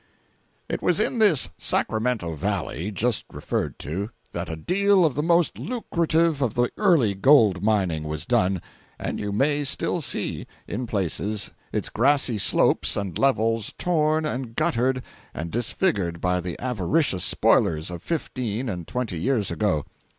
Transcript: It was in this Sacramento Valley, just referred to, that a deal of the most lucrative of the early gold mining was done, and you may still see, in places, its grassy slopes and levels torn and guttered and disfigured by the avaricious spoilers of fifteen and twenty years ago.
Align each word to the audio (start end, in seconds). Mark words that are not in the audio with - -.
It 0.67 0.81
was 0.81 0.99
in 0.99 1.19
this 1.19 1.51
Sacramento 1.59 2.33
Valley, 2.33 2.89
just 2.89 3.23
referred 3.31 3.77
to, 3.81 4.09
that 4.31 4.49
a 4.49 4.55
deal 4.55 5.05
of 5.05 5.13
the 5.13 5.21
most 5.21 5.59
lucrative 5.59 6.41
of 6.41 6.55
the 6.55 6.71
early 6.75 7.13
gold 7.13 7.61
mining 7.61 8.05
was 8.05 8.25
done, 8.25 8.63
and 8.97 9.19
you 9.19 9.31
may 9.31 9.63
still 9.63 10.01
see, 10.01 10.47
in 10.67 10.87
places, 10.87 11.51
its 11.71 11.89
grassy 11.89 12.39
slopes 12.39 12.97
and 12.97 13.19
levels 13.19 13.75
torn 13.77 14.25
and 14.25 14.55
guttered 14.55 15.03
and 15.35 15.51
disfigured 15.51 16.19
by 16.19 16.39
the 16.41 16.57
avaricious 16.59 17.23
spoilers 17.23 17.91
of 17.91 18.01
fifteen 18.01 18.69
and 18.69 18.87
twenty 18.87 19.19
years 19.19 19.51
ago. 19.51 19.85